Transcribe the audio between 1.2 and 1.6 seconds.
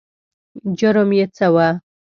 څه و؟